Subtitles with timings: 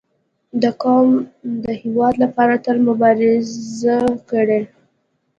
[0.61, 1.09] •دا قوم
[1.63, 3.97] د هېواد لپاره تل مبارزه
[4.29, 4.61] کړې.